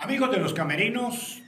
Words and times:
Amigos 0.00 0.30
de 0.30 0.38
los 0.38 0.54
camerinos, 0.54 1.42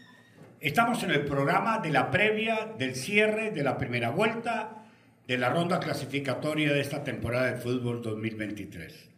estamos 0.58 1.04
en 1.04 1.12
el 1.12 1.24
programa 1.24 1.78
de 1.78 1.90
la 1.90 2.10
previa 2.10 2.74
del 2.76 2.96
cierre 2.96 3.52
de 3.52 3.62
la 3.62 3.78
primera 3.78 4.10
vuelta 4.10 4.82
de 5.28 5.38
la 5.38 5.50
ronda 5.50 5.78
clasificatoria 5.78 6.72
de 6.72 6.80
esta 6.80 7.04
temporada 7.04 7.52
de 7.52 7.60
fútbol 7.60 8.02
2023. 8.02 9.08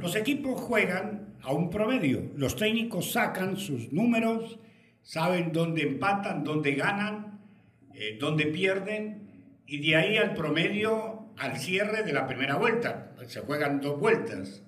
Los 0.00 0.14
equipos 0.14 0.60
juegan 0.60 1.34
a 1.42 1.52
un 1.52 1.70
promedio, 1.70 2.30
los 2.36 2.54
técnicos 2.54 3.10
sacan 3.10 3.56
sus 3.56 3.92
números, 3.92 4.60
saben 5.02 5.50
dónde 5.52 5.82
empatan, 5.82 6.44
dónde 6.44 6.76
ganan, 6.76 7.40
eh, 7.94 8.16
dónde 8.20 8.46
pierden, 8.46 9.28
y 9.66 9.84
de 9.84 9.96
ahí 9.96 10.16
al 10.18 10.34
promedio 10.34 11.26
al 11.36 11.56
cierre 11.56 12.04
de 12.04 12.12
la 12.12 12.28
primera 12.28 12.54
vuelta. 12.54 13.12
Se 13.26 13.40
juegan 13.40 13.80
dos 13.80 13.98
vueltas. 13.98 14.62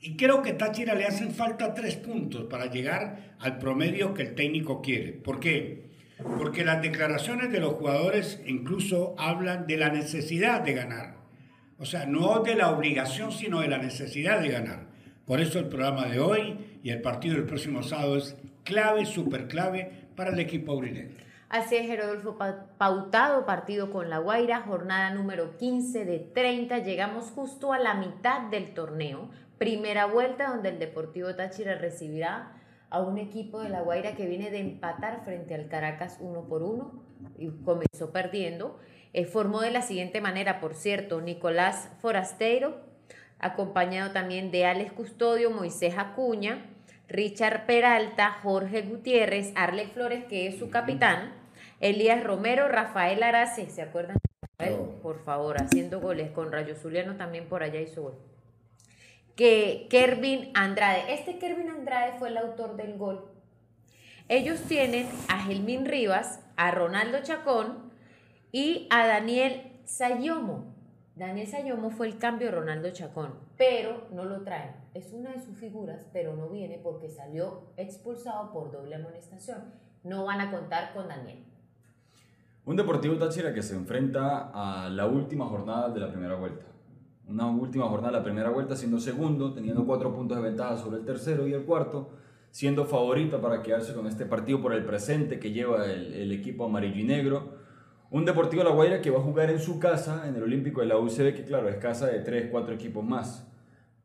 Y 0.00 0.16
creo 0.16 0.42
que 0.42 0.52
Táchira 0.52 0.94
le 0.94 1.06
hacen 1.06 1.32
falta 1.32 1.74
tres 1.74 1.96
puntos 1.96 2.44
para 2.44 2.66
llegar 2.66 3.36
al 3.40 3.58
promedio 3.58 4.14
que 4.14 4.22
el 4.22 4.34
técnico 4.34 4.82
quiere. 4.82 5.12
¿Por 5.12 5.40
qué? 5.40 5.90
Porque 6.38 6.64
las 6.64 6.82
declaraciones 6.82 7.50
de 7.50 7.60
los 7.60 7.74
jugadores 7.74 8.40
incluso 8.46 9.14
hablan 9.18 9.66
de 9.66 9.76
la 9.76 9.88
necesidad 9.88 10.60
de 10.60 10.74
ganar. 10.74 11.16
O 11.78 11.84
sea, 11.84 12.06
no 12.06 12.40
de 12.40 12.54
la 12.54 12.70
obligación, 12.70 13.32
sino 13.32 13.60
de 13.60 13.68
la 13.68 13.78
necesidad 13.78 14.40
de 14.40 14.48
ganar. 14.48 14.86
Por 15.26 15.40
eso 15.40 15.58
el 15.58 15.68
programa 15.68 16.06
de 16.06 16.20
hoy 16.20 16.78
y 16.82 16.90
el 16.90 17.00
partido 17.00 17.36
del 17.36 17.46
próximo 17.46 17.82
sábado 17.82 18.16
es 18.16 18.36
clave, 18.62 19.06
súper 19.06 19.48
clave 19.48 20.08
para 20.14 20.30
el 20.30 20.38
equipo 20.38 20.72
aurinegro. 20.72 21.24
Así 21.48 21.76
es, 21.76 21.88
Herodolfo, 21.88 22.36
pautado 22.78 23.46
partido 23.46 23.90
con 23.90 24.10
La 24.10 24.18
Guaira, 24.18 24.62
jornada 24.62 25.10
número 25.10 25.56
15 25.56 26.04
de 26.04 26.18
30. 26.18 26.78
Llegamos 26.80 27.30
justo 27.30 27.72
a 27.72 27.78
la 27.78 27.94
mitad 27.94 28.50
del 28.50 28.74
torneo. 28.74 29.30
Primera 29.58 30.06
vuelta 30.06 30.48
donde 30.48 30.70
el 30.70 30.78
Deportivo 30.78 31.34
Táchira 31.34 31.76
recibirá 31.76 32.52
a 32.90 33.00
un 33.00 33.18
equipo 33.18 33.60
de 33.60 33.68
La 33.68 33.82
Guaira 33.82 34.14
que 34.16 34.26
viene 34.26 34.50
de 34.50 34.58
empatar 34.58 35.24
frente 35.24 35.54
al 35.54 35.68
Caracas 35.68 36.18
uno 36.20 36.48
por 36.48 36.62
uno 36.62 37.04
y 37.38 37.48
comenzó 37.64 38.10
perdiendo. 38.12 38.78
Eh, 39.12 39.26
formó 39.26 39.60
de 39.60 39.70
la 39.70 39.82
siguiente 39.82 40.20
manera, 40.20 40.60
por 40.60 40.74
cierto, 40.74 41.20
Nicolás 41.20 41.88
Forasteiro, 42.00 42.80
acompañado 43.38 44.12
también 44.12 44.50
de 44.50 44.66
Alex 44.66 44.92
Custodio, 44.92 45.50
Moisés 45.50 45.94
Acuña, 45.98 46.66
Richard 47.08 47.66
Peralta, 47.66 48.38
Jorge 48.42 48.82
Gutiérrez, 48.82 49.52
Arle 49.54 49.86
Flores, 49.86 50.24
que 50.24 50.48
es 50.48 50.58
su 50.58 50.68
capitán, 50.68 51.32
Elías 51.78 52.24
Romero, 52.24 52.66
Rafael 52.66 53.22
Arace, 53.22 53.70
¿se 53.70 53.82
acuerdan? 53.82 54.16
Por 55.02 55.20
favor, 55.22 55.60
haciendo 55.60 56.00
goles 56.00 56.30
con 56.30 56.50
Rayo 56.50 56.74
Zuliano 56.74 57.16
también 57.16 57.48
por 57.48 57.62
allá 57.62 57.80
hizo 57.80 58.02
gol 58.02 58.33
que 59.36 59.88
Kervin 59.90 60.50
Andrade. 60.54 61.12
Este 61.12 61.38
Kervin 61.38 61.70
Andrade 61.70 62.18
fue 62.18 62.28
el 62.28 62.36
autor 62.36 62.76
del 62.76 62.96
gol. 62.96 63.24
Ellos 64.28 64.60
tienen 64.62 65.08
a 65.28 65.40
Gelmín 65.40 65.84
Rivas, 65.84 66.40
a 66.56 66.70
Ronaldo 66.70 67.18
Chacón 67.22 67.90
y 68.52 68.86
a 68.90 69.06
Daniel 69.06 69.72
Sayomo. 69.84 70.72
Daniel 71.16 71.46
Sayomo 71.46 71.90
fue 71.90 72.06
el 72.06 72.18
cambio 72.18 72.48
de 72.48 72.54
Ronaldo 72.54 72.90
Chacón, 72.90 73.34
pero 73.56 74.08
no 74.12 74.24
lo 74.24 74.42
traen. 74.42 74.72
Es 74.94 75.12
una 75.12 75.32
de 75.32 75.40
sus 75.40 75.58
figuras, 75.58 76.06
pero 76.12 76.34
no 76.34 76.48
viene 76.48 76.78
porque 76.82 77.08
salió 77.08 77.72
expulsado 77.76 78.52
por 78.52 78.72
doble 78.72 78.94
amonestación. 78.94 79.74
No 80.02 80.24
van 80.24 80.40
a 80.40 80.50
contar 80.50 80.92
con 80.94 81.08
Daniel. 81.08 81.44
Un 82.64 82.76
Deportivo 82.76 83.16
Táchira 83.16 83.52
que 83.52 83.62
se 83.62 83.74
enfrenta 83.74 84.50
a 84.54 84.88
la 84.88 85.06
última 85.06 85.46
jornada 85.46 85.90
de 85.90 86.00
la 86.00 86.10
primera 86.10 86.34
vuelta 86.34 86.73
una 87.28 87.46
última 87.46 87.88
jornada, 87.88 88.18
la 88.18 88.24
primera 88.24 88.50
vuelta 88.50 88.76
siendo 88.76 89.00
segundo, 89.00 89.52
teniendo 89.52 89.84
cuatro 89.86 90.14
puntos 90.14 90.36
de 90.36 90.42
ventaja 90.42 90.76
sobre 90.76 90.98
el 90.98 91.04
tercero 91.04 91.46
y 91.48 91.52
el 91.52 91.62
cuarto, 91.62 92.10
siendo 92.50 92.84
favorita 92.84 93.40
para 93.40 93.62
quedarse 93.62 93.94
con 93.94 94.06
este 94.06 94.26
partido 94.26 94.60
por 94.60 94.72
el 94.74 94.84
presente 94.84 95.38
que 95.38 95.52
lleva 95.52 95.86
el, 95.86 96.30
equipo 96.32 96.66
amarillo 96.66 97.00
y 97.00 97.04
negro. 97.04 97.64
Un 98.10 98.24
Deportivo 98.24 98.62
La 98.62 98.70
Guaira 98.70 99.00
que 99.00 99.10
va 99.10 99.18
a 99.18 99.22
jugar 99.22 99.50
en 99.50 99.58
su 99.58 99.80
casa, 99.80 100.28
en 100.28 100.36
el 100.36 100.42
Olímpico 100.42 100.80
de 100.80 100.86
la 100.86 100.98
UCB, 100.98 101.34
que 101.34 101.44
claro, 101.44 101.68
es 101.68 101.76
casa 101.76 102.06
de 102.06 102.20
tres, 102.20 102.48
cuatro 102.50 102.74
equipos 102.74 103.04
más. 103.04 103.50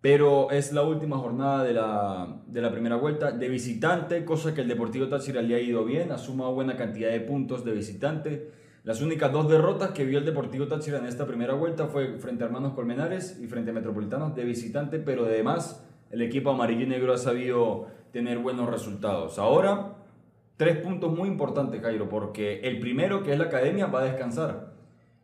Pero 0.01 0.49
es 0.49 0.71
la 0.71 0.81
última 0.81 1.17
jornada 1.17 1.63
de 1.63 1.73
la, 1.73 2.41
de 2.47 2.61
la 2.61 2.71
primera 2.71 2.95
vuelta 2.95 3.33
de 3.33 3.49
visitante, 3.49 4.23
cosa 4.23 4.53
que 4.53 4.61
el 4.61 4.69
Deportivo 4.69 5.07
Táchira 5.09 5.41
le 5.41 5.55
ha 5.55 5.59
ido 5.59 5.83
bien, 5.83 6.11
ha 6.11 6.17
sumado 6.17 6.53
buena 6.53 6.77
cantidad 6.77 7.11
de 7.11 7.19
puntos 7.19 7.65
de 7.65 7.73
visitante 7.73 8.58
las 8.83 9.01
únicas 9.01 9.31
dos 9.31 9.49
derrotas 9.49 9.91
que 9.91 10.05
vio 10.05 10.19
el 10.19 10.25
Deportivo 10.25 10.67
Táchira 10.67 10.99
en 10.99 11.05
esta 11.05 11.25
primera 11.25 11.53
vuelta 11.53 11.87
fue 11.87 12.17
frente 12.17 12.43
a 12.43 12.47
Hermanos 12.47 12.73
Colmenares 12.73 13.37
y 13.41 13.47
frente 13.47 13.71
a 13.71 13.73
Metropolitanos 13.73 14.35
de 14.35 14.45
visitante, 14.45 14.99
pero 14.99 15.25
además 15.25 15.85
el 16.11 16.21
equipo 16.21 16.51
amarillo 16.51 16.83
y 16.83 16.87
negro 16.87 17.13
ha 17.13 17.17
sabido 17.17 17.87
tener 18.11 18.39
buenos 18.39 18.69
resultados. 18.69 19.37
Ahora, 19.37 19.97
tres 20.55 20.77
puntos 20.77 21.15
muy 21.15 21.27
importantes, 21.27 21.81
Jairo, 21.81 22.07
porque 22.07 22.61
el 22.61 22.79
primero, 22.79 23.21
que 23.21 23.33
es 23.33 23.37
la 23.37 23.45
academia, 23.45 23.87
va 23.87 24.01
a 24.01 24.05
descansar 24.05 24.69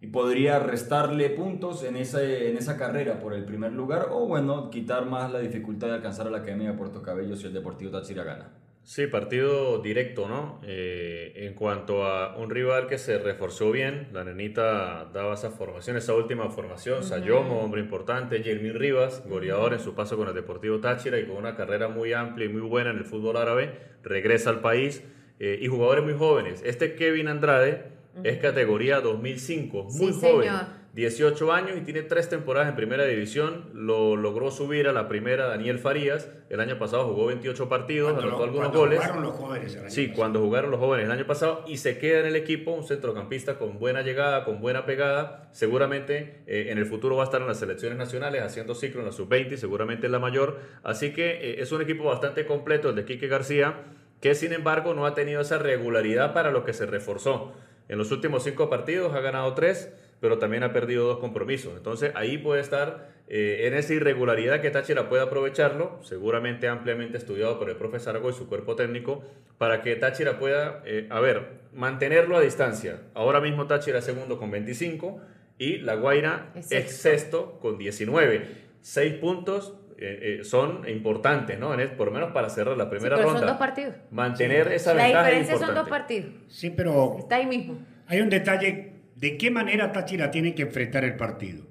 y 0.02 0.08
podría 0.08 0.60
restarle 0.60 1.30
puntos 1.30 1.84
en 1.84 1.96
esa, 1.96 2.22
en 2.22 2.58
esa 2.58 2.78
carrera 2.78 3.20
por 3.20 3.34
el 3.34 3.46
primer 3.46 3.72
lugar 3.72 4.10
o, 4.12 4.28
bueno, 4.28 4.70
quitar 4.70 5.06
más 5.06 5.32
la 5.32 5.40
dificultad 5.40 5.88
de 5.88 5.94
alcanzar 5.94 6.28
a 6.28 6.30
la 6.30 6.40
academia 6.40 6.72
de 6.72 6.78
Puerto 6.78 7.02
Cabello 7.02 7.36
si 7.36 7.48
el 7.48 7.54
Deportivo 7.54 7.92
Táchira 7.92 8.24
gana. 8.24 8.50
Sí, 8.86 9.08
partido 9.08 9.80
directo, 9.80 10.30
¿no? 10.30 10.62
Eh, 10.64 11.34
en 11.38 11.56
cuanto 11.56 12.06
a 12.06 12.38
un 12.38 12.52
rival 12.52 12.86
que 12.86 13.00
se 13.00 13.18
reforzó 13.18 13.72
bien, 13.72 14.10
la 14.14 14.24
nenita 14.24 15.10
daba 15.12 15.34
esa 15.34 15.50
formación, 15.50 15.98
esa 15.98 16.14
última 16.14 16.52
formación, 16.52 17.04
Sayomo, 17.04 17.62
hombre 17.62 17.82
importante, 17.82 18.44
Jermín 18.44 18.76
Rivas, 18.76 19.24
goleador 19.28 19.74
en 19.74 19.80
su 19.80 19.96
paso 19.96 20.18
con 20.18 20.28
el 20.28 20.36
Deportivo 20.36 20.82
Táchira 20.82 21.20
y 21.20 21.26
con 21.26 21.38
una 21.38 21.56
carrera 21.56 21.88
muy 21.88 22.14
amplia 22.14 22.46
y 22.46 22.50
muy 22.50 22.62
buena 22.62 22.92
en 22.92 22.98
el 22.98 23.06
fútbol 23.06 23.38
árabe, 23.38 23.74
regresa 24.04 24.52
al 24.52 24.62
país 24.62 25.02
eh, 25.40 25.58
y 25.60 25.66
jugadores 25.68 26.04
muy 26.04 26.14
jóvenes. 26.14 26.62
Este 26.64 26.94
Kevin 26.94 27.28
Andrade 27.28 27.86
es 28.24 28.38
categoría 28.38 29.02
2005, 29.02 29.88
muy 29.96 30.14
joven. 30.14 30.52
18 30.96 31.52
años 31.52 31.78
y 31.78 31.82
tiene 31.82 32.04
tres 32.04 32.30
temporadas 32.30 32.70
en 32.70 32.76
primera 32.78 33.04
división. 33.04 33.70
Lo 33.74 34.16
logró 34.16 34.50
subir 34.50 34.88
a 34.88 34.94
la 34.94 35.10
primera 35.10 35.46
Daniel 35.46 35.78
Farías. 35.78 36.30
El 36.50 36.62
año 36.62 36.80
pasado 36.80 37.06
jugó 37.10 37.26
28 37.26 37.68
partidos, 37.68 38.18
anotó 38.18 38.46
algunos 38.46 38.72
goles. 38.72 39.00
Jugaron 39.00 39.24
los 39.24 39.36
jóvenes 39.36 39.78
sí, 39.90 40.14
cuando 40.16 40.40
jugaron 40.40 40.72
los 40.72 40.80
jóvenes 40.80 41.08
el 41.08 41.12
año 41.12 41.28
pasado 41.28 41.66
y 41.68 41.78
se 41.78 41.98
queda 41.98 42.22
en 42.22 42.28
el 42.28 42.38
equipo 42.38 42.72
un 42.72 42.86
centrocampista 42.86 43.58
con 43.58 43.78
buena 43.78 44.04
llegada, 44.04 44.46
con 44.46 44.62
buena 44.62 44.86
pegada. 44.86 45.50
Seguramente 45.52 46.44
eh, 46.48 46.68
en 46.70 46.78
el 46.78 46.86
futuro 46.86 47.18
va 47.18 47.24
a 47.24 47.26
estar 47.26 47.42
en 47.42 47.48
las 47.48 47.60
selecciones 47.60 47.98
nacionales 47.98 48.42
haciendo 48.42 48.74
ciclo 48.74 49.02
en 49.02 49.08
la 49.08 49.12
sub-20, 49.12 49.58
seguramente 49.58 50.06
en 50.06 50.14
la 50.14 50.20
mayor. 50.20 50.60
Así 50.82 51.12
que 51.12 51.32
eh, 51.32 51.62
es 51.62 51.74
un 51.74 51.82
equipo 51.82 52.06
bastante 52.06 52.46
completo 52.46 52.92
el 52.92 52.96
de 52.96 53.04
Quique 53.04 53.28
García, 53.28 53.84
que 54.22 54.34
sin 54.34 54.54
embargo 54.54 54.94
no 54.94 55.06
ha 55.06 55.14
tenido 55.14 55.42
esa 55.42 55.58
regularidad 55.58 56.34
para 56.34 56.52
lo 56.52 56.64
que 56.64 56.72
se 56.72 56.86
reforzó. 56.86 57.52
En 57.90 57.98
los 57.98 58.12
últimos 58.14 58.44
cinco 58.44 58.70
partidos 58.70 59.14
ha 59.14 59.20
ganado 59.20 59.54
tres 59.56 59.94
pero 60.20 60.38
también 60.40 60.64
ha 60.64 60.74
perdido 60.74 61.08
dos 61.08 61.20
compromisos. 61.20 61.74
Entonces 61.78 62.12
ahí 62.16 62.38
puede 62.38 62.62
estar 62.62 63.16
eh, 63.28 63.68
en 63.68 63.74
esa 63.74 63.94
irregularidad 63.94 64.62
que 64.62 64.70
Táchira 64.70 65.10
puede 65.10 65.24
aprovecharlo, 65.24 66.00
seguramente 66.04 66.68
ampliamente 66.68 67.18
estudiado 67.18 67.58
por 67.58 67.70
el 67.70 67.76
profesor 67.76 68.16
Argo 68.16 68.30
y 68.30 68.34
su 68.34 68.48
cuerpo 68.48 68.76
técnico, 68.76 69.24
para 69.58 69.82
que 69.82 69.96
Táchira 69.96 70.38
pueda, 70.38 70.82
eh, 70.86 71.08
a 71.10 71.20
ver, 71.20 71.48
mantenerlo 71.74 72.38
a 72.38 72.42
distancia. 72.42 73.02
Ahora 73.14 73.42
mismo 73.42 73.66
Táchira 73.66 74.00
es 74.00 74.06
segundo 74.06 74.38
con 74.38 74.52
25 74.52 75.20
y 75.58 75.78
La 75.80 75.96
Guaira 75.96 76.54
es 76.70 76.98
sexto, 76.98 77.60
con 77.60 77.78
19. 77.78 78.66
Seis 78.82 79.14
puntos 79.16 79.74
eh, 79.98 80.42
son 80.44 80.88
importantes, 80.88 81.58
¿no? 81.58 81.76
por 81.98 82.08
lo 82.08 82.14
menos 82.14 82.32
para 82.32 82.50
cerrar 82.50 82.78
la 82.78 82.90
primera 82.90 83.16
ronda. 83.16 83.40
Son 83.40 83.48
dos 83.48 83.58
partidos. 83.58 83.96
Mantener 84.12 84.68
esa 84.72 84.94
la 84.94 85.04
ventaja. 85.04 85.24
La 85.24 85.30
diferencia 85.30 85.66
son 85.66 85.76
dos 85.76 85.90
partidos. 85.90 86.32
Sí, 86.48 86.70
pero. 86.70 87.18
Está 87.18 87.38
ahí 87.38 87.48
mismo. 87.48 87.80
Hay 88.08 88.22
un 88.22 88.30
detalle 88.30 88.95
de 89.16 89.38
qué 89.38 89.50
manera 89.50 89.92
Táchira 89.92 90.30
tiene 90.30 90.54
que 90.54 90.64
enfrentar 90.64 91.04
el 91.06 91.16
partido. 91.16 91.66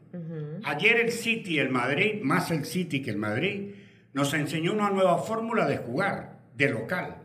Ayer 0.65 0.97
el 0.97 1.12
City, 1.12 1.59
el 1.59 1.69
Madrid, 1.69 2.22
más 2.22 2.50
el 2.50 2.65
City 2.65 3.03
que 3.03 3.10
el 3.10 3.19
Madrid, 3.19 3.72
nos 4.15 4.32
enseñó 4.32 4.72
una 4.72 4.91
nueva 4.91 5.19
fórmula 5.19 5.66
de 5.66 5.77
jugar, 5.77 6.41
de 6.56 6.71
local. 6.71 7.19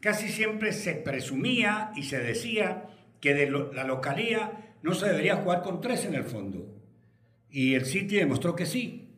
Casi 0.00 0.28
siempre 0.28 0.72
se 0.72 0.94
presumía 0.94 1.90
y 1.96 2.04
se 2.04 2.18
decía 2.18 2.84
que 3.20 3.34
de 3.34 3.50
la 3.50 3.84
localía 3.84 4.76
no 4.82 4.94
se 4.94 5.06
debería 5.06 5.36
jugar 5.36 5.62
con 5.62 5.80
tres 5.80 6.04
en 6.04 6.14
el 6.14 6.24
fondo. 6.24 6.68
Y 7.50 7.74
el 7.74 7.84
City 7.84 8.16
demostró 8.16 8.54
que 8.54 8.66
sí. 8.66 9.08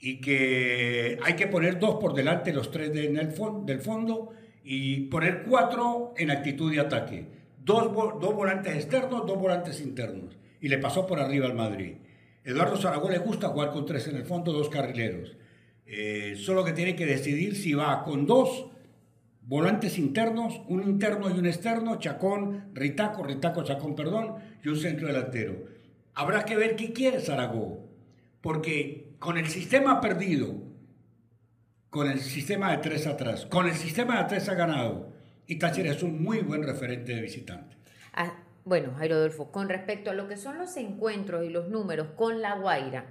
Y 0.00 0.20
que 0.20 1.18
hay 1.22 1.34
que 1.34 1.46
poner 1.46 1.78
dos 1.78 1.96
por 2.00 2.14
delante 2.14 2.52
los 2.52 2.70
tres 2.70 2.90
en 2.96 3.16
el 3.16 3.34
del 3.66 3.80
fondo 3.80 4.32
y 4.64 5.02
poner 5.02 5.42
cuatro 5.42 6.14
en 6.16 6.30
actitud 6.30 6.72
de 6.72 6.80
ataque 6.80 7.39
dos, 7.64 7.92
dos 8.20 8.34
volantes 8.34 8.74
externos, 8.74 9.26
dos 9.26 9.38
volantes 9.38 9.80
internos. 9.80 10.36
Y 10.60 10.68
le 10.68 10.78
pasó 10.78 11.06
por 11.06 11.20
arriba 11.20 11.46
al 11.46 11.54
Madrid. 11.54 11.96
Eduardo 12.44 12.76
Zaragoza 12.76 13.12
le 13.12 13.18
gusta 13.18 13.48
jugar 13.48 13.70
con 13.70 13.86
tres 13.86 14.08
en 14.08 14.16
el 14.16 14.24
fondo, 14.24 14.52
dos 14.52 14.68
carrileros. 14.68 15.36
Eh, 15.86 16.36
solo 16.36 16.64
que 16.64 16.72
tiene 16.72 16.94
que 16.94 17.06
decidir 17.06 17.56
si 17.56 17.74
va 17.74 18.04
con 18.04 18.26
dos 18.26 18.66
volantes 19.42 19.98
internos, 19.98 20.60
un 20.68 20.82
interno 20.82 21.28
y 21.30 21.38
un 21.38 21.46
externo, 21.46 21.98
Chacón, 21.98 22.70
Ritaco, 22.74 23.22
Ritaco, 23.22 23.64
Chacón, 23.64 23.94
perdón, 23.94 24.36
y 24.62 24.68
un 24.68 24.76
centro 24.76 25.06
delantero. 25.06 25.64
Habrá 26.14 26.44
que 26.44 26.56
ver 26.56 26.76
qué 26.76 26.92
quiere 26.92 27.20
Zaragoza, 27.20 27.80
porque 28.40 29.14
con 29.18 29.36
el 29.38 29.48
sistema 29.48 30.00
perdido 30.00 30.70
con 31.90 32.08
el 32.08 32.20
sistema 32.20 32.70
de 32.70 32.78
tres 32.78 33.06
atrás. 33.06 33.46
Con 33.46 33.66
el 33.66 33.74
sistema 33.74 34.22
de 34.22 34.28
tres 34.28 34.48
ha 34.48 34.54
ganado. 34.54 35.12
Y 35.50 35.56
Táchira 35.56 35.90
es 35.90 36.04
un 36.04 36.22
muy 36.22 36.38
buen 36.42 36.62
referente 36.62 37.12
de 37.12 37.20
visitante. 37.20 37.74
Ah, 38.12 38.34
bueno, 38.64 38.94
Jairo 38.96 39.16
Adolfo, 39.16 39.50
con 39.50 39.68
respecto 39.68 40.08
a 40.08 40.14
lo 40.14 40.28
que 40.28 40.36
son 40.36 40.58
los 40.58 40.76
encuentros 40.76 41.44
y 41.44 41.48
los 41.48 41.68
números 41.68 42.06
con 42.14 42.40
La 42.40 42.54
Guaira, 42.54 43.06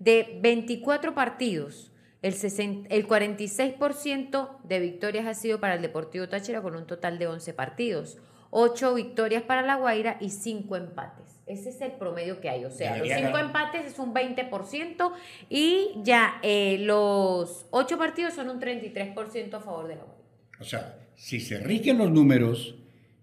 de 0.00 0.40
24 0.42 1.14
partidos, 1.14 1.92
el, 2.20 2.32
60 2.34 2.92
el 2.92 3.06
46% 3.06 4.58
de 4.64 4.80
victorias 4.80 5.24
ha 5.26 5.34
sido 5.34 5.60
para 5.60 5.74
el 5.74 5.82
Deportivo 5.82 6.28
Táchira 6.28 6.62
con 6.62 6.74
un 6.74 6.84
total 6.84 7.16
de 7.20 7.28
11 7.28 7.54
partidos. 7.54 8.18
8 8.50 8.92
victorias 8.94 9.44
para 9.44 9.62
La 9.62 9.76
Guaira 9.76 10.16
y 10.20 10.30
5 10.30 10.74
empates. 10.74 11.42
Ese 11.46 11.68
es 11.68 11.80
el 11.80 11.92
promedio 11.92 12.40
que 12.40 12.50
hay. 12.50 12.64
O 12.64 12.72
sea, 12.72 12.94
Debería 12.94 13.20
los 13.20 13.26
5 13.26 13.36
ganar. 13.36 13.46
empates 13.46 13.92
es 13.92 13.98
un 14.00 14.12
20% 14.12 15.12
y 15.48 15.92
ya 16.02 16.40
eh, 16.42 16.78
los 16.80 17.66
8 17.70 17.96
partidos 17.98 18.34
son 18.34 18.50
un 18.50 18.60
33% 18.60 19.54
a 19.54 19.60
favor 19.60 19.86
de 19.86 19.94
La 19.94 20.02
Guaira. 20.02 20.24
O 20.58 20.64
sea, 20.64 21.03
si 21.16 21.40
se 21.40 21.58
rigen 21.58 21.98
los 21.98 22.10
números, 22.10 22.76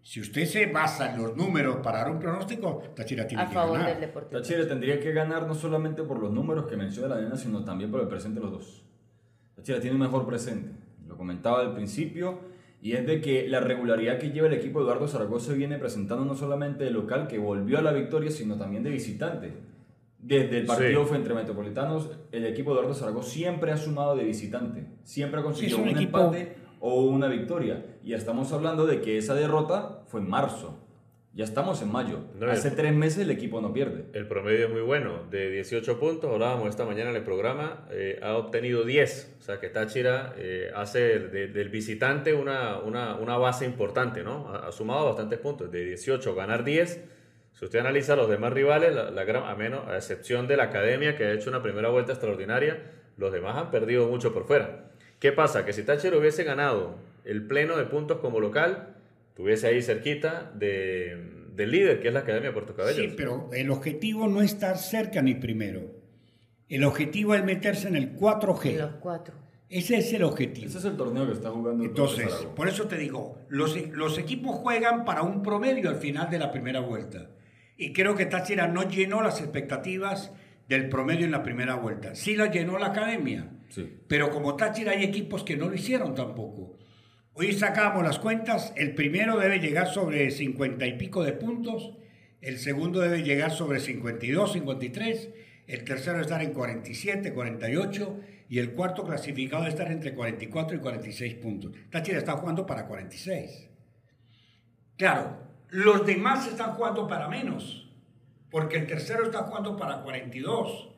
si 0.04 0.20
usted 0.20 0.46
se 0.46 0.66
basa 0.68 1.14
en 1.14 1.22
los 1.22 1.36
números 1.38 1.78
para 1.84 2.00
dar 2.00 2.12
un 2.12 2.20
pronóstico, 2.20 2.82
Táchira 2.96 3.28
tiene 3.28 3.44
A 3.44 3.48
que 3.48 3.54
favor 3.54 3.78
ganar. 3.78 3.92
del 3.94 4.02
Deportivo. 4.02 4.42
Táchira 4.42 4.68
tendría 4.68 5.00
que 5.00 5.12
ganar 5.12 5.46
no 5.48 5.54
solamente 5.54 6.02
por 6.04 6.20
los 6.20 6.32
números 6.32 6.66
que 6.68 6.76
menciona 6.78 7.16
la 7.16 7.22
nena, 7.22 7.38
sino 7.38 7.64
también 7.64 7.92
por 7.92 8.02
el 8.02 8.08
presente 8.08 8.40
de 8.40 8.46
los 8.46 8.52
dos. 8.54 8.84
Táchira 9.56 9.80
tiene 9.80 9.96
un 9.96 10.02
mejor 10.02 10.26
presente, 10.26 10.72
lo 11.08 11.16
comentaba 11.18 11.60
al 11.62 11.74
principio, 11.74 12.40
y 12.82 12.94
es 12.94 13.06
de 13.06 13.22
que 13.22 13.48
la 13.48 13.60
regularidad 13.60 14.18
que 14.18 14.32
lleva 14.32 14.48
el 14.48 14.54
equipo 14.54 14.80
de 14.80 14.86
Eduardo 14.86 15.08
Zaragoza 15.08 15.54
viene 15.54 15.78
presentando 15.78 16.26
no 16.26 16.34
solamente 16.36 16.84
de 16.84 16.90
local, 16.90 17.28
que 17.28 17.38
volvió 17.38 17.78
a 17.78 17.84
la 17.84 17.92
victoria, 17.92 18.32
sino 18.32 18.56
también 18.58 18.82
de 18.82 18.90
visitante. 18.90 19.54
Desde 20.18 20.60
el 20.60 20.66
partido 20.66 21.04
Sí. 21.04 21.10
fue 21.10 21.18
entre 21.18 21.34
Metropolitanos, 21.36 22.10
el 22.32 22.46
equipo 22.46 22.72
de 22.72 22.80
Eduardo 22.80 22.96
Zaragoza 22.96 23.30
siempre 23.30 23.72
ha 23.72 23.78
sumado 23.78 24.16
de 24.16 24.24
visitante, 24.24 24.86
siempre 25.04 25.40
ha 25.40 25.44
conseguido 25.44 25.78
es 25.78 25.84
un 25.84 25.90
un, 25.90 25.96
equipo- 25.96 26.20
empate 26.22 26.56
o 26.82 27.04
una 27.06 27.28
victoria. 27.30 27.86
Y 28.04 28.14
estamos 28.14 28.52
hablando 28.52 28.86
de 28.86 29.00
que 29.00 29.18
esa 29.18 29.34
derrota 29.36 30.02
fue 30.08 30.20
en 30.20 30.30
marzo. 30.30 30.78
Ya 31.34 31.46
estamos 31.46 31.82
en 31.82 31.90
mayo. 31.90 32.20
No, 32.38 32.52
Hace 32.52 32.68
el- 32.68 32.76
tres 32.76 32.94
meses 32.94 33.20
el 33.20 33.32
equipo 33.32 33.62
no 33.62 33.72
pierde. 33.72 34.04
El 34.12 34.28
promedio 34.28 34.66
es 34.66 34.72
muy 34.74 34.82
bueno, 34.82 35.22
de 35.32 35.50
18 35.50 35.98
puntos, 35.98 36.30
hablábamos 36.30 36.68
esta 36.68 36.84
mañana 36.84 37.12
en 37.12 37.16
el 37.16 37.24
programa, 37.24 37.86
eh, 37.90 38.20
ha 38.22 38.36
obtenido 38.36 38.84
10, 38.84 39.38
o 39.40 39.42
sea 39.42 39.58
que 39.62 39.70
Táchira 39.70 40.34
eh, 40.38 40.72
hace 40.76 41.20
de- 41.20 41.48
del 41.48 41.70
visitante 41.70 42.34
una, 42.34 42.80
una, 42.80 43.16
una 43.16 43.38
base 43.38 43.64
importante, 43.64 44.24
¿no? 44.24 44.50
Ha, 44.50 44.68
ha 44.68 44.72
sumado 44.74 45.06
bastantes 45.06 45.40
puntos, 45.40 45.72
de 45.72 45.86
18 45.86 46.36
ganar 46.36 46.66
10, 46.66 47.02
si 47.54 47.64
usted 47.66 47.80
analiza 47.80 48.12
a 48.14 48.16
los 48.18 48.30
demás 48.30 48.52
rivales, 48.52 48.94
la, 48.94 49.10
la 49.10 49.24
gran, 49.24 49.44
a, 49.46 49.56
menos, 49.56 49.88
a 49.88 49.96
excepción 49.96 50.48
de 50.50 50.58
la 50.58 50.64
Academia 50.64 51.16
que 51.16 51.24
ha 51.24 51.32
hecho 51.32 51.50
una 51.50 51.64
primera 51.64 51.88
vuelta 51.88 52.12
extraordinaria, 52.12 52.92
los 53.16 53.32
demás 53.32 53.56
han 53.58 53.72
perdido 53.72 54.06
mucho 54.08 54.34
por 54.34 54.44
fuera. 54.48 54.91
¿Qué 55.22 55.32
pasa? 55.32 55.64
Que 55.66 55.72
si 55.72 55.84
Táchira 55.84 56.18
hubiese 56.18 56.44
ganado 56.44 56.96
el 57.26 57.46
pleno 57.46 57.78
de 57.78 57.86
puntos 57.86 58.18
como 58.18 58.40
local, 58.40 58.96
tuviese 59.36 59.68
ahí 59.68 59.84
cerquita 59.84 60.52
de, 60.56 61.46
del 61.56 61.70
líder, 61.70 62.02
que 62.02 62.08
es 62.08 62.14
la 62.14 62.22
Academia 62.22 62.50
de 62.50 62.54
Puerto 62.54 62.76
Cabello. 62.76 63.04
Sí, 63.04 63.14
pero 63.16 63.48
el 63.54 63.70
objetivo 63.70 64.28
no 64.28 64.42
es 64.42 64.54
estar 64.54 64.80
cerca 64.80 65.22
ni 65.22 65.36
primero. 65.36 65.84
El 66.68 66.84
objetivo 66.86 67.36
es 67.36 67.44
meterse 67.44 67.88
en 67.88 67.98
el 67.98 68.16
4G. 68.16 68.78
Los 68.78 68.96
4. 68.96 69.36
Ese 69.70 69.98
es 69.98 70.12
el 70.12 70.24
objetivo. 70.24 70.68
Ese 70.68 70.80
es 70.80 70.86
el 70.86 70.98
torneo 70.98 71.28
que 71.28 71.34
está 71.34 71.52
jugando 71.52 71.84
Entonces, 71.84 72.34
por 72.56 72.68
eso 72.68 72.88
te 72.88 72.98
digo, 72.98 73.38
los, 73.48 73.78
los 73.92 74.18
equipos 74.18 74.56
juegan 74.56 75.06
para 75.06 75.22
un 75.22 75.44
promedio 75.44 75.92
al 75.92 75.98
final 75.98 76.32
de 76.32 76.40
la 76.40 76.52
primera 76.52 76.80
vuelta. 76.80 77.30
Y 77.78 77.94
creo 77.94 78.16
que 78.16 78.26
Táchira 78.26 78.68
no 78.68 78.90
llenó 78.90 79.22
las 79.22 79.40
expectativas 79.40 80.32
del 80.68 80.90
promedio 80.90 81.26
en 81.26 81.32
la 81.32 81.44
primera 81.44 81.76
vuelta. 81.76 82.16
Sí 82.16 82.36
la 82.36 82.48
llenó 82.48 82.80
la 82.80 82.88
academia. 82.88 83.52
Pero 84.08 84.30
como 84.32 84.56
Táchira 84.56 84.92
hay 84.92 85.04
equipos 85.04 85.44
que 85.44 85.58
no 85.58 85.70
lo 85.70 85.76
hicieron 85.76 86.16
tampoco. 86.16 86.78
Hoy 87.34 87.54
sacamos 87.54 88.04
las 88.04 88.20
cuentas, 88.20 88.74
el 88.76 88.94
primero 88.94 89.38
debe 89.38 89.60
llegar 89.60 89.88
sobre 89.88 90.30
50 90.32 90.86
y 90.86 90.98
pico 90.98 91.24
de 91.24 91.32
puntos, 91.32 91.94
el 92.42 92.58
segundo 92.58 93.00
debe 93.00 93.24
llegar 93.24 93.52
sobre 93.52 93.80
52, 93.80 94.54
53, 94.54 95.30
el 95.68 95.84
tercero 95.86 96.20
estar 96.20 96.42
en 96.42 96.52
47, 96.52 97.34
48 97.34 98.20
y 98.50 98.60
el 98.60 98.74
cuarto 98.74 99.06
clasificado 99.06 99.64
debe 99.64 99.72
estar 99.74 99.90
entre 99.90 100.14
44 100.14 100.76
y 100.76 100.80
46 100.82 101.36
puntos. 101.36 101.72
Táchira 101.90 102.18
está 102.18 102.34
jugando 102.34 102.66
para 102.66 102.86
46. 102.86 103.70
Claro, 104.98 105.38
los 105.70 106.06
demás 106.06 106.48
están 106.48 106.74
jugando 106.74 107.08
para 107.08 107.30
menos, 107.30 107.90
porque 108.50 108.78
el 108.78 108.88
tercero 108.88 109.24
está 109.24 109.44
jugando 109.44 109.78
para 109.78 110.02
42, 110.02 110.90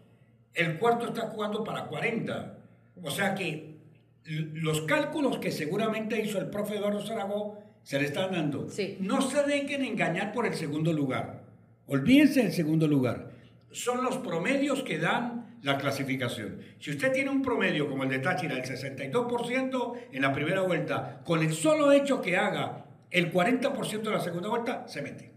el 0.55 0.79
cuarto 0.79 1.07
está 1.07 1.27
jugando 1.27 1.63
para 1.63 1.85
40. 1.85 2.62
O 3.03 3.11
sea 3.11 3.35
que 3.35 3.77
los 4.25 4.81
cálculos 4.81 5.37
que 5.37 5.51
seguramente 5.51 6.21
hizo 6.21 6.39
el 6.39 6.49
profe 6.49 6.77
Eduardo 6.77 7.05
Zaragoza 7.05 7.59
se 7.83 7.99
le 7.99 8.05
están 8.05 8.31
dando. 8.31 8.69
Sí. 8.69 8.97
No 9.01 9.21
se 9.21 9.43
dejen 9.43 9.83
engañar 9.83 10.31
por 10.31 10.45
el 10.45 10.53
segundo 10.53 10.93
lugar. 10.93 11.43
Olvídense 11.87 12.43
del 12.43 12.53
segundo 12.53 12.87
lugar. 12.87 13.31
Son 13.71 14.03
los 14.03 14.17
promedios 14.17 14.83
que 14.83 14.97
dan 14.97 15.57
la 15.63 15.77
clasificación. 15.77 16.59
Si 16.79 16.91
usted 16.91 17.11
tiene 17.11 17.29
un 17.29 17.41
promedio 17.41 17.89
como 17.89 18.03
el 18.03 18.09
de 18.09 18.19
Táchira, 18.19 18.55
el 18.55 18.63
62% 18.63 19.93
en 20.11 20.21
la 20.21 20.33
primera 20.33 20.61
vuelta, 20.61 21.21
con 21.25 21.41
el 21.41 21.53
solo 21.53 21.91
hecho 21.91 22.21
que 22.21 22.37
haga 22.37 22.85
el 23.11 23.31
40% 23.31 24.01
de 24.01 24.11
la 24.11 24.19
segunda 24.19 24.49
vuelta, 24.49 24.87
se 24.87 25.01
mete. 25.01 25.31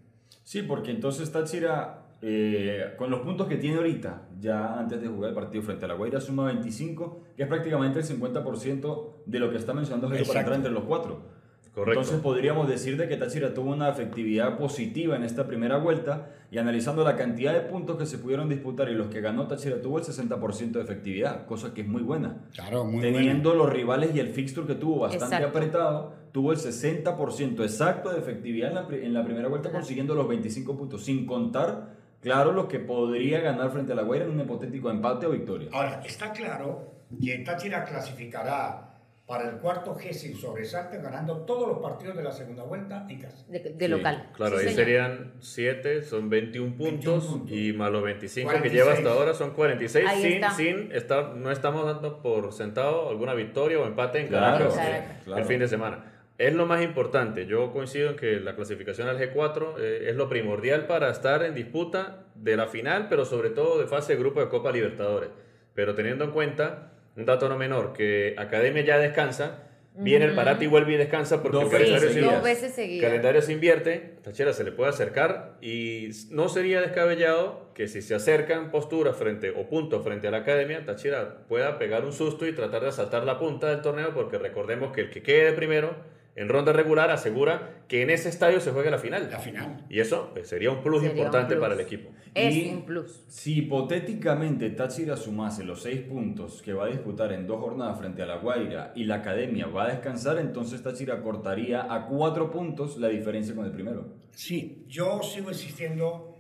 Sí, 0.45 0.63
porque 0.63 0.93
entonces 0.93 1.33
Táchira, 1.33 2.06
eh, 2.23 2.95
con 2.97 3.11
los 3.11 3.21
puntos 3.21 3.47
que 3.47 3.57
tiene 3.57 3.77
ahorita, 3.77 4.29
ya 4.41 4.79
antes 4.79 5.01
de 5.01 5.09
jugar 5.09 5.31
el 5.31 5.35
partido 5.35 5.63
frente 5.63 5.85
a 5.85 5.89
la 5.89 5.95
Guaira, 5.95 6.21
suma 6.21 6.47
25, 6.47 7.23
que 7.37 7.43
es 7.43 7.49
prácticamente 7.49 7.99
el 8.01 8.05
50% 8.05 9.09
de 9.27 9.39
lo 9.39 9.51
que 9.51 9.57
está 9.57 9.75
mencionando 9.75 10.09
Jairo 10.09 10.27
para 10.27 10.41
entrar 10.41 10.57
entre 10.57 10.73
los 10.73 10.85
cuatro. 10.85 11.37
Correcto. 11.77 12.01
Entonces 12.01 12.23
podríamos 12.23 12.69
decir 12.69 12.97
de 12.97 13.07
que 13.07 13.19
Táchira 13.19 13.53
tuvo 13.53 13.71
una 13.73 13.91
efectividad 13.91 14.57
positiva 14.57 15.15
en 15.15 15.25
esta 15.25 15.47
primera 15.47 15.77
vuelta 15.77 16.31
y 16.51 16.57
analizando 16.57 17.05
la 17.05 17.17
cantidad 17.17 17.53
de 17.53 17.61
puntos 17.61 17.99
que 17.99 18.07
se 18.07 18.17
pudieron 18.17 18.49
disputar 18.49 18.89
y 18.89 18.95
los 18.95 19.09
que 19.09 19.21
ganó 19.21 19.47
Táchira 19.47 19.83
tuvo 19.83 19.99
el 19.99 20.05
60% 20.05 20.71
de 20.71 20.81
efectividad, 20.81 21.45
cosa 21.45 21.75
que 21.75 21.83
es 21.83 21.87
muy 21.87 22.01
buena. 22.01 22.47
Claro, 22.55 22.87
muy 22.87 23.03
Teniendo 23.03 23.53
los 23.53 23.71
rivales 23.71 24.15
y 24.15 24.21
el 24.21 24.29
fixture 24.29 24.67
que 24.67 24.77
tuvo 24.77 25.01
bastante 25.01 25.35
Exacto. 25.35 25.49
apretado, 25.49 26.15
tuvo 26.33 26.53
el 26.53 26.59
60% 26.59 27.61
exacto 27.61 28.11
de 28.11 28.21
efectividad 28.21 28.71
en 28.71 28.75
la, 28.75 29.07
en 29.07 29.13
la 29.13 29.25
primera 29.25 29.49
vuelta, 29.49 29.71
consiguiendo 29.71 30.15
los 30.15 30.27
25 30.29 30.79
puntos, 30.79 31.05
sin 31.05 31.27
contar, 31.27 32.06
claro, 32.21 32.53
lo 32.53 32.69
que 32.69 32.79
podría 32.79 33.41
ganar 33.41 33.71
frente 33.71 33.93
a 33.93 33.97
la 33.97 34.03
Guaira 34.03 34.25
en 34.27 34.33
un 34.33 34.41
hipotético 34.41 34.91
empate 34.91 35.27
o 35.27 35.31
victoria. 35.31 35.69
Ahora, 35.73 36.03
está 36.05 36.33
claro 36.33 36.93
que 37.23 37.39
Táchira 37.39 37.85
clasificará 37.85 38.83
para 39.27 39.51
el 39.51 39.57
cuarto 39.57 39.97
G 39.97 40.13
sin 40.13 40.37
sobresalto, 40.37 41.03
ganando 41.03 41.39
todos 41.39 41.67
los 41.67 41.79
partidos 41.81 42.17
de 42.17 42.23
la 42.23 42.31
segunda 42.31 42.63
vuelta 42.63 43.07
en 43.09 43.19
casa. 43.21 43.45
De, 43.49 43.59
de 43.59 43.77
Sí, 43.87 43.89
local. 43.89 44.31
Claro, 44.37 44.57
Sí, 44.57 44.67
ahí 44.69 44.75
señor. 44.75 44.85
serían 44.87 45.33
7, 45.41 46.03
son 46.05 46.31
21 46.31 46.77
puntos, 46.77 46.95
21 47.05 47.21
puntos. 47.29 47.51
y 47.57 47.73
más 47.73 47.91
los 47.91 48.05
25 48.05 48.49
que 48.49 48.57
46. 48.59 48.73
lleva 48.85 48.97
hasta 48.97 49.11
ahora 49.11 49.35
son 49.35 49.51
46 49.51 50.07
Ahí 50.09 50.23
sin, 50.23 50.33
está. 50.35 50.51
sin 50.53 50.93
estar, 50.93 51.35
no 51.35 51.51
estamos 51.51 51.85
dando 51.87 52.23
por 52.23 52.53
sentado 52.53 53.09
alguna 53.11 53.35
victoria 53.35 53.81
o 53.81 53.87
empate 53.87 54.21
en 54.21 54.29
Claro, 54.29 54.69
Caracas 54.71 54.75
claro, 54.75 55.05
claro. 55.25 55.43
el 55.43 55.49
fin 55.49 55.59
de 55.59 55.69
semana. 55.69 56.13
Es 56.39 56.53
lo 56.53 56.67
más 56.67 56.83
importante, 56.83 57.47
yo 57.47 57.73
coincido 57.73 58.11
en 58.11 58.17
que 58.17 58.41
la 58.41 58.55
clasificación 58.55 59.09
al 59.09 59.19
G4 59.19 59.79
eh, 59.79 60.07
es 60.11 60.17
lo 60.17 60.29
primordial 60.29 60.87
para 60.87 61.11
estar 61.11 61.43
en 61.43 61.55
disputa 61.55 62.27
de 62.35 62.57
la 62.59 62.67
final, 62.67 63.07
pero 63.09 63.25
sobre 63.25 63.51
todo 63.51 63.79
de 63.79 63.87
fase 63.87 64.13
de 64.13 64.19
grupo 64.19 64.41
de 64.41 64.49
Copa 64.49 64.71
Libertadores. 64.71 65.31
Pero 65.75 65.95
teniendo 65.95 66.25
en 66.25 66.33
cuenta 66.33 66.93
un 67.17 67.25
dato 67.25 67.49
no 67.49 67.57
menor, 67.57 67.95
que 67.95 68.35
Academia 68.37 68.85
ya 68.85 68.99
descansa, 68.99 69.63
viene 69.95 70.27
el 70.27 70.35
Parati 70.35 70.67
y 70.67 70.69
vuelve 70.69 70.93
y 70.93 70.97
descansa 70.99 71.43
porque 71.43 71.57
Dos 71.57 71.65
el 71.65 71.71
calendario 71.71 72.11
Sí, 72.11 72.21
dos 72.21 72.43
veces 72.43 72.75
seguidas. 72.75 73.09
calendario 73.09 73.41
se 73.41 73.53
invierte, 73.55 74.17
Tachera 74.23 74.53
se 74.53 74.63
le 74.63 74.73
puede 74.73 74.91
acercar 74.91 75.57
y 75.63 76.11
no 76.31 76.51
sería 76.51 76.83
descabellado 76.83 77.71
que 77.75 77.89
si 77.89 78.03
se 78.03 78.15
acercan 78.15 78.71
posturas 78.71 79.17
frente 79.17 79.51
o 79.51 79.71
puntos 79.71 80.05
frente 80.05 80.29
a 80.29 80.31
la 80.31 80.39
academia, 80.39 80.85
Tachira 80.85 81.47
pueda 81.49 81.79
pegar 81.79 82.05
un 82.05 82.13
susto 82.13 82.47
y 82.47 82.53
tratar 82.53 82.83
de 82.83 82.89
asaltar 82.89 83.25
la 83.25 83.39
punta 83.39 83.71
del 83.71 83.81
torneo 83.81 84.13
porque 84.13 84.37
recordemos 84.37 84.93
que 84.93 85.01
el 85.01 85.11
que 85.11 85.23
quede 85.23 85.53
primero 85.55 85.95
en 86.37 86.49
ronda 86.49 86.73
regular 86.73 87.11
asegura 87.11 87.85
que 87.89 88.03
en 88.03 88.11
ese 88.11 88.29
estadio 88.29 88.61
se 88.61 88.71
juegue 88.71 88.91
la 88.91 88.99
final. 88.99 89.29
La 89.31 89.39
final. 89.41 89.85
Y 89.89 90.01
eso 90.01 90.31
pues, 90.33 90.49
sería 90.49 90.71
un 90.71 90.83
plus 90.83 91.01
Sería 91.01 91.13
un 91.13 91.19
importante 91.19 91.55
plus. 91.55 91.61
para 91.63 91.75
el 91.75 91.81
equipo. 91.81 92.11
Es 92.35 92.55
Y- 92.55 92.69
un 92.71 92.85
plus. 92.85 93.25
Si 93.29 93.59
hipotéticamente 93.61 94.69
Táchira 94.71 95.17
sumase 95.17 95.65
los 95.65 95.81
seis 95.83 96.03
puntos 96.03 96.61
que 96.61 96.75
va 96.75 96.85
a 96.85 96.89
disputar 96.89 97.33
en 97.33 97.47
dos 97.47 97.59
jornadas 97.61 97.99
frente 97.99 98.23
a 98.23 98.27
la 98.27 98.37
Guaira 98.37 98.93
y 98.95 99.05
la 99.05 99.17
Academia 99.17 99.67
va 99.69 99.85
a 99.85 99.89
descansar, 99.89 100.37
entonces 100.39 100.83
Táchira 100.83 101.23
cortaría 101.23 101.91
a 101.93 102.07
cuatro 102.07 102.51
puntos 102.51 102.99
la 102.99 103.09
diferencia 103.09 103.55
con 103.55 103.65
el 103.65 103.73
primero. 103.73 104.13
Sí, 104.33 104.85
yo 104.87 105.23
sigo 105.23 105.49
insistiendo 105.51 106.37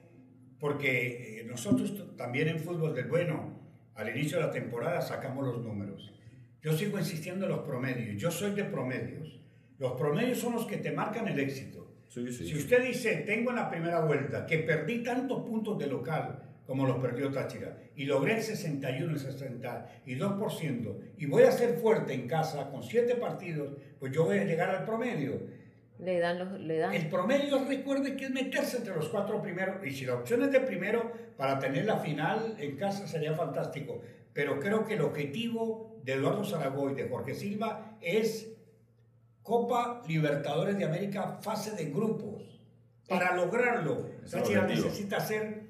porque 0.60 1.40
eh, 1.40 1.44
nosotros 1.44 1.94
también 2.16 2.48
en 2.48 2.58
fútbol 2.58 2.94
del 2.94 3.06
bueno, 3.08 3.58
al 3.94 4.08
inicio 4.10 4.38
de 4.38 4.44
la 4.44 4.50
temporada 4.50 5.00
sacamos 5.00 5.46
los 5.46 5.62
números. 5.64 6.12
Yo 6.60 6.72
sigo 6.72 6.98
insistiendo 6.98 7.46
en 7.46 7.52
los 7.52 7.60
promedios. 7.60 8.20
Yo 8.20 8.30
soy 8.30 8.50
de 8.52 8.64
promedios. 8.64 9.40
Los 9.78 9.92
promedios 9.92 10.38
son 10.38 10.54
los 10.54 10.66
que 10.66 10.78
te 10.78 10.92
marcan 10.92 11.28
el 11.28 11.38
éxito. 11.38 11.86
Sí, 12.08 12.32
sí. 12.32 12.48
Si 12.48 12.56
usted 12.56 12.82
dice, 12.82 13.16
tengo 13.26 13.50
en 13.50 13.56
la 13.56 13.70
primera 13.70 14.00
vuelta 14.00 14.46
que 14.46 14.58
perdí 14.58 15.02
tantos 15.02 15.42
puntos 15.42 15.78
de 15.78 15.86
local 15.86 16.42
como 16.66 16.86
los 16.86 16.98
perdió 16.98 17.30
Táchira. 17.30 17.78
Y 17.94 18.04
logré 18.04 18.34
el 18.36 18.42
61 18.42 19.12
y 19.12 19.18
62%. 19.18 20.96
Y 21.16 21.26
voy 21.26 21.44
a 21.44 21.52
ser 21.52 21.76
fuerte 21.78 22.12
en 22.12 22.26
casa 22.26 22.68
con 22.70 22.82
siete 22.82 23.14
partidos, 23.14 23.74
pues 24.00 24.12
yo 24.12 24.24
voy 24.24 24.38
a 24.38 24.44
llegar 24.44 24.70
al 24.70 24.84
promedio. 24.84 25.40
Le 25.98 26.18
dan 26.18 26.38
los, 26.38 26.60
le 26.60 26.76
dan. 26.78 26.92
El 26.92 27.08
promedio, 27.08 27.64
recuerde 27.64 28.16
que 28.16 28.26
es 28.26 28.30
meterse 28.30 28.78
entre 28.78 28.94
los 28.94 29.08
cuatro 29.08 29.40
primeros. 29.40 29.76
Y 29.86 29.92
si 29.92 30.04
la 30.04 30.16
opción 30.16 30.42
es 30.42 30.52
de 30.52 30.60
primero, 30.60 31.10
para 31.36 31.58
tener 31.58 31.86
la 31.86 31.98
final 31.98 32.56
en 32.58 32.76
casa 32.76 33.06
sería 33.06 33.32
fantástico. 33.32 34.02
Pero 34.34 34.60
creo 34.60 34.84
que 34.84 34.94
el 34.94 35.00
objetivo 35.00 35.98
de 36.04 36.14
Eduardo 36.14 36.44
Zaragoza 36.44 36.92
y 36.92 36.96
de 36.96 37.08
Jorge 37.08 37.34
Silva 37.34 37.96
es 38.02 38.55
Copa 39.46 40.02
Libertadores 40.08 40.76
de 40.76 40.84
América, 40.84 41.38
fase 41.40 41.70
de 41.76 41.90
grupos. 41.92 42.42
Para 43.08 43.36
lograrlo, 43.36 44.10
Táchira 44.28 44.66
necesita 44.66 45.20
ser 45.20 45.68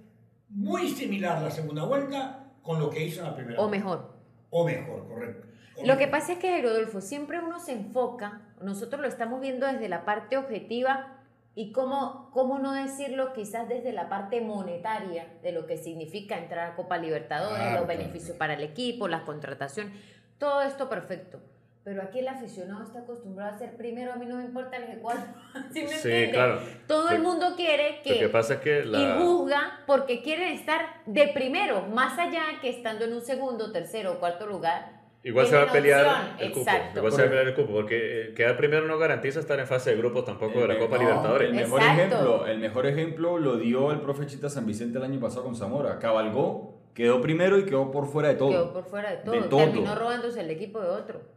muy 0.48 0.88
similar 0.88 1.42
la 1.42 1.50
segunda 1.50 1.84
vuelta 1.84 2.54
con 2.62 2.80
lo 2.80 2.88
que 2.88 3.04
hizo 3.04 3.20
en 3.20 3.26
la 3.26 3.36
primera. 3.36 3.60
O 3.60 3.68
mejor. 3.68 4.14
O 4.48 4.64
mejor, 4.64 5.06
correcto. 5.06 5.46
Lo 5.84 5.98
que 5.98 6.08
pasa 6.08 6.32
es 6.32 6.38
que, 6.38 6.62
Rodolfo, 6.62 7.02
siempre 7.02 7.38
uno 7.38 7.60
se 7.60 7.72
enfoca, 7.72 8.40
nosotros 8.62 9.02
lo 9.02 9.08
estamos 9.08 9.42
viendo 9.42 9.66
desde 9.66 9.90
la 9.90 10.06
parte 10.06 10.38
objetiva 10.38 11.18
y 11.54 11.72
cómo, 11.72 12.30
cómo 12.32 12.58
no 12.58 12.72
decirlo 12.72 13.34
quizás 13.34 13.68
desde 13.68 13.92
la 13.92 14.08
parte 14.08 14.40
monetaria 14.40 15.26
de 15.42 15.52
lo 15.52 15.66
que 15.66 15.76
significa 15.76 16.38
entrar 16.38 16.70
a 16.70 16.76
Copa 16.76 16.96
Libertadores, 16.96 17.74
los 17.74 17.86
beneficios 17.86 18.38
para 18.38 18.54
el 18.54 18.62
equipo, 18.62 19.06
las 19.06 19.22
contrataciones, 19.22 19.92
todo 20.38 20.62
esto 20.62 20.88
perfecto. 20.88 21.40
Pero 21.86 22.02
aquí 22.02 22.18
el 22.18 22.26
aficionado 22.26 22.82
está 22.82 22.98
acostumbrado 22.98 23.54
a 23.54 23.58
ser 23.58 23.76
primero, 23.76 24.12
a 24.12 24.16
mí 24.16 24.26
no 24.26 24.38
me 24.38 24.44
importa 24.44 24.76
el 24.76 25.00
G4. 25.00 25.18
¿Sí 25.72 25.82
me 25.82 25.88
sí, 25.88 26.32
claro. 26.32 26.60
Todo 26.88 27.10
el 27.10 27.22
mundo 27.22 27.54
quiere 27.54 28.00
que... 28.02 28.14
Lo 28.14 28.18
que 28.22 28.28
pasa 28.28 28.54
es 28.54 28.60
que 28.60 28.84
la... 28.84 28.98
Y 28.98 29.22
juzga 29.22 29.84
porque 29.86 30.20
quieren 30.20 30.48
estar 30.52 30.80
de 31.06 31.28
primero, 31.28 31.82
más 31.82 32.18
allá 32.18 32.42
que 32.60 32.70
estando 32.70 33.04
en 33.04 33.12
un 33.12 33.20
segundo, 33.20 33.70
tercero 33.70 34.14
o 34.14 34.18
cuarto 34.18 34.48
lugar 34.48 34.96
Igual 35.22 35.46
se 35.46 35.56
va 35.56 35.62
a 35.62 35.72
pelear 35.72 36.36
el 36.40 36.50
cupo. 36.50 36.70
Igual 36.96 37.12
se 37.12 37.18
va 37.18 37.26
a 37.26 37.30
pelear 37.30 37.46
el 37.46 37.54
cupo, 37.54 37.72
porque 37.72 38.30
eh, 38.30 38.34
quedar 38.34 38.56
primero 38.56 38.84
no 38.88 38.98
garantiza 38.98 39.38
estar 39.38 39.60
en 39.60 39.68
fase 39.68 39.90
de 39.90 39.96
grupos 39.96 40.24
tampoco 40.24 40.60
de 40.60 40.66
la 40.66 40.78
Copa 40.80 40.98
Libertadores. 40.98 41.50
El 41.50 41.54
mejor, 41.54 41.82
ejemplo, 41.82 42.46
el 42.46 42.58
mejor 42.58 42.86
ejemplo 42.86 43.38
lo 43.38 43.58
dio 43.58 43.92
el 43.92 44.00
profe 44.00 44.26
Chita 44.26 44.48
San 44.50 44.66
Vicente 44.66 44.98
el 44.98 45.04
año 45.04 45.20
pasado 45.20 45.44
con 45.44 45.54
Zamora. 45.54 46.00
Cabalgó, 46.00 46.80
quedó 46.94 47.20
primero 47.20 47.58
y 47.58 47.64
quedó 47.64 47.92
por 47.92 48.06
fuera 48.06 48.30
de 48.30 48.34
todo. 48.34 48.50
Quedó 48.50 48.72
por 48.72 48.84
fuera 48.86 49.10
de 49.10 49.16
todo. 49.18 49.56
Terminó 49.56 49.94
robándose 49.94 50.40
el 50.40 50.50
equipo 50.50 50.80
de 50.80 50.88
otro. 50.88 51.35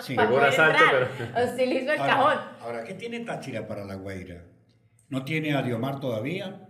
Sí. 0.00 0.14
Pegó 0.16 0.36
un 0.36 0.42
asalto, 0.42 0.82
pero... 0.90 1.52
Utilizó 1.52 1.92
el 1.92 1.98
cajón. 1.98 2.38
Ahora, 2.60 2.84
¿qué 2.84 2.94
tiene 2.94 3.20
Táchira 3.20 3.66
para 3.66 3.84
la 3.84 3.94
Guaira? 3.94 4.44
¿No 5.08 5.24
tiene 5.24 5.54
a 5.54 5.62
Diomar 5.62 6.00
todavía? 6.00 6.68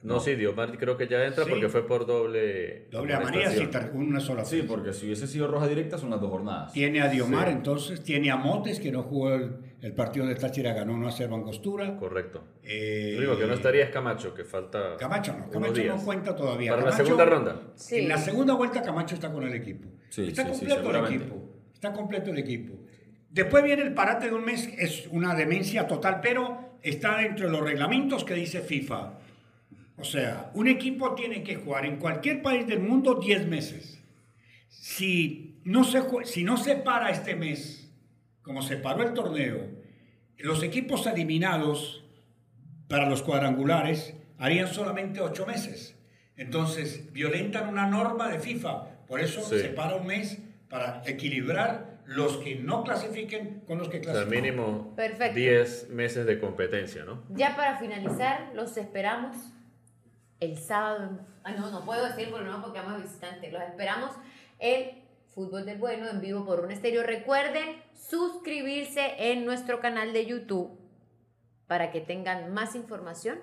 No, 0.00 0.20
sí, 0.20 0.36
Diomar 0.36 0.78
creo 0.78 0.96
que 0.96 1.08
ya 1.08 1.24
entra 1.24 1.44
porque 1.44 1.68
fue 1.68 1.84
por 1.86 2.06
doble. 2.06 2.86
Doble 2.90 3.14
amarilla, 3.14 3.50
sí, 3.50 3.68
una 3.94 4.20
sola. 4.20 4.44
Sí, 4.44 4.62
porque 4.62 4.92
si 4.92 5.06
hubiese 5.06 5.26
sido 5.26 5.48
roja 5.48 5.66
directa 5.66 5.98
son 5.98 6.10
las 6.10 6.20
dos 6.20 6.30
jornadas. 6.30 6.72
Tiene 6.72 7.00
a 7.00 7.08
Diomar, 7.08 7.48
entonces, 7.48 8.02
tiene 8.04 8.30
a 8.30 8.36
Motes, 8.36 8.78
que 8.78 8.92
no 8.92 9.02
jugó 9.02 9.34
el, 9.34 9.92
partido 9.96 10.26
de 10.26 10.36
Táchira, 10.36 10.72
ganó 10.72 10.96
no 10.96 11.08
hacer 11.08 11.28
Bangostura. 11.28 11.96
Correcto. 11.96 12.44
Eh, 12.62 13.14
Lo 13.14 13.18
único 13.18 13.38
que 13.38 13.46
no 13.48 13.54
estaría 13.54 13.84
es 13.84 13.90
Camacho, 13.90 14.32
que 14.34 14.44
falta. 14.44 14.96
Camacho 14.96 15.34
no, 15.36 15.50
Camacho 15.50 15.82
no 15.84 15.96
cuenta 16.04 16.36
todavía. 16.36 16.70
Para 16.70 16.84
la 16.84 16.92
segunda 16.92 17.24
ronda. 17.24 17.60
Sí. 17.74 17.98
En 17.98 18.08
la 18.08 18.18
segunda 18.18 18.54
vuelta, 18.54 18.82
Camacho 18.82 19.16
está 19.16 19.32
con 19.32 19.42
el 19.42 19.54
equipo. 19.54 19.88
está 20.16 20.48
completo 20.48 20.90
el 20.90 21.04
equipo. 21.06 21.37
Está 21.78 21.92
completo 21.92 22.30
el 22.30 22.38
equipo. 22.38 22.74
Después 23.30 23.62
viene 23.62 23.82
el 23.82 23.94
parate 23.94 24.26
de 24.26 24.34
un 24.34 24.44
mes, 24.44 24.68
es 24.78 25.06
una 25.10 25.34
demencia 25.34 25.86
total, 25.86 26.20
pero 26.20 26.78
está 26.82 27.18
dentro 27.18 27.46
de 27.46 27.52
los 27.52 27.62
reglamentos 27.62 28.24
que 28.24 28.34
dice 28.34 28.60
FIFA 28.60 29.18
o 29.98 30.04
sea, 30.04 30.50
un 30.54 30.68
equipo 30.68 31.14
tiene 31.14 31.42
que 31.42 31.56
jugar 31.56 31.84
en 31.84 31.96
cualquier 31.96 32.40
país 32.40 32.66
del 32.66 32.78
mundo 32.78 33.16
10 33.16 33.48
meses. 33.48 34.00
Si 34.68 35.60
no, 35.64 35.82
se, 35.82 36.02
si 36.24 36.44
no 36.44 36.56
se 36.56 36.76
para 36.76 37.10
este 37.10 37.34
mes, 37.34 37.92
como 38.42 38.62
se 38.62 38.76
paró 38.76 39.02
el 39.02 39.12
torneo, 39.12 39.66
los 40.38 40.62
equipos 40.62 41.04
eliminados 41.08 42.04
para 42.86 43.10
los 43.10 43.22
cuadrangulares 43.22 44.14
harían 44.38 44.72
solamente 44.72 45.20
8 45.20 45.46
meses. 45.46 45.96
Entonces, 46.36 47.12
violentan 47.12 47.68
una 47.68 47.86
norma 47.86 48.28
de 48.28 48.38
FIFA. 48.38 49.04
Por 49.08 49.18
eso 49.18 49.42
se 49.42 49.70
para 49.70 49.96
un 49.96 50.06
mes 50.06 50.38
para 50.68 51.02
equilibrar 51.06 51.98
los 52.04 52.38
que 52.38 52.56
no 52.56 52.84
clasifiquen 52.84 53.60
con 53.66 53.78
los 53.78 53.88
que 53.88 54.00
clasifiquen. 54.00 54.28
O 54.28 54.96
sea, 54.96 55.06
mínimo 55.06 55.34
10 55.34 55.90
meses 55.90 56.26
de 56.26 56.40
competencia, 56.40 57.04
¿no? 57.04 57.22
Ya 57.30 57.54
para 57.56 57.78
finalizar, 57.78 58.50
los 58.54 58.76
esperamos 58.76 59.36
el 60.40 60.56
sábado, 60.56 61.20
ah, 61.42 61.52
no, 61.52 61.70
no 61.70 61.84
puedo 61.84 62.06
decir 62.06 62.30
porque 62.30 62.46
no, 62.46 62.62
porque 62.62 62.80
vamos 62.80 63.02
visitante, 63.02 63.50
los 63.50 63.62
esperamos 63.62 64.12
el 64.58 65.02
Fútbol 65.34 65.66
del 65.66 65.78
Bueno 65.78 66.08
en 66.08 66.20
vivo 66.20 66.44
por 66.44 66.60
un 66.60 66.70
estéreo. 66.70 67.02
Recuerden 67.02 67.82
suscribirse 67.94 69.14
en 69.18 69.44
nuestro 69.44 69.80
canal 69.80 70.12
de 70.12 70.26
YouTube 70.26 70.78
para 71.66 71.90
que 71.92 72.00
tengan 72.00 72.52
más 72.52 72.74
información 72.74 73.38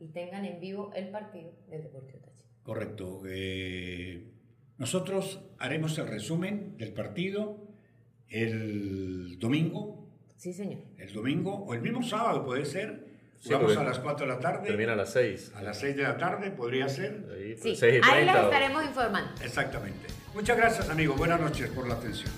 y 0.00 0.08
tengan 0.08 0.44
en 0.44 0.60
vivo 0.60 0.90
el 0.94 1.10
partido 1.10 1.52
del 1.68 1.84
Deportivo 1.84 2.18
Táchira. 2.18 2.48
Correcto. 2.62 3.22
Eh, 3.26 4.37
nosotros 4.78 5.40
haremos 5.58 5.98
el 5.98 6.06
resumen 6.06 6.76
del 6.78 6.92
partido 6.92 7.68
el 8.28 9.38
domingo. 9.38 10.06
Sí, 10.36 10.52
señor. 10.52 10.80
El 10.98 11.12
domingo 11.12 11.52
o 11.52 11.74
el 11.74 11.80
mismo 11.80 12.02
sábado 12.02 12.44
puede 12.44 12.64
ser 12.64 13.08
Vamos 13.50 13.76
a 13.76 13.84
las 13.84 13.98
4 13.98 14.26
de 14.26 14.32
la 14.32 14.40
tarde. 14.40 14.66
Termina 14.66 14.92
a 14.94 14.96
las 14.96 15.12
6. 15.12 15.52
A 15.54 15.62
las 15.62 15.78
6 15.78 15.96
de 15.96 16.02
la 16.02 16.16
tarde 16.16 16.50
podría 16.50 16.88
ser. 16.88 17.24
Ahí, 17.32 17.56
sí. 17.56 17.78
Ahí 18.02 18.24
les 18.24 18.34
estaremos 18.34 18.84
informando. 18.84 19.30
Exactamente. 19.42 20.06
Muchas 20.34 20.56
gracias, 20.56 20.90
amigos. 20.90 21.16
Buenas 21.16 21.40
noches 21.40 21.70
por 21.70 21.86
la 21.86 21.94
atención. 21.94 22.30